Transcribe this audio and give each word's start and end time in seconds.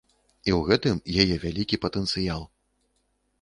І 0.47 0.53
ў 0.53 0.59
гэтым 0.69 1.01
яе 1.25 1.35
вялікі 1.43 1.79
патэнцыял. 1.85 2.41